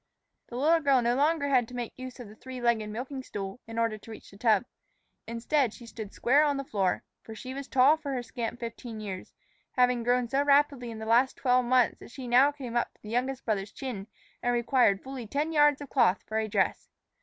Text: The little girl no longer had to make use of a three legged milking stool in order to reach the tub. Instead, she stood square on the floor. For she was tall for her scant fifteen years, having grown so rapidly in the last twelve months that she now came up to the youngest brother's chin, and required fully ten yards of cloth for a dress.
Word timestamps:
The 0.47 0.55
little 0.55 0.79
girl 0.79 0.99
no 1.03 1.13
longer 1.13 1.47
had 1.49 1.67
to 1.67 1.75
make 1.75 1.93
use 1.95 2.19
of 2.19 2.27
a 2.27 2.33
three 2.33 2.59
legged 2.59 2.89
milking 2.89 3.21
stool 3.21 3.59
in 3.67 3.77
order 3.77 3.99
to 3.99 4.09
reach 4.09 4.31
the 4.31 4.37
tub. 4.39 4.65
Instead, 5.27 5.75
she 5.75 5.85
stood 5.85 6.11
square 6.11 6.43
on 6.43 6.57
the 6.57 6.63
floor. 6.63 7.03
For 7.21 7.35
she 7.35 7.53
was 7.53 7.67
tall 7.67 7.97
for 7.97 8.11
her 8.13 8.23
scant 8.23 8.59
fifteen 8.59 8.99
years, 8.99 9.31
having 9.73 10.01
grown 10.01 10.27
so 10.27 10.41
rapidly 10.41 10.89
in 10.89 10.97
the 10.97 11.05
last 11.05 11.35
twelve 11.37 11.65
months 11.65 11.99
that 11.99 12.09
she 12.09 12.27
now 12.27 12.51
came 12.51 12.75
up 12.75 12.91
to 12.95 13.01
the 13.03 13.09
youngest 13.09 13.45
brother's 13.45 13.71
chin, 13.71 14.07
and 14.41 14.53
required 14.55 15.03
fully 15.03 15.27
ten 15.27 15.51
yards 15.51 15.81
of 15.81 15.89
cloth 15.91 16.23
for 16.25 16.39
a 16.39 16.47
dress. 16.47 16.89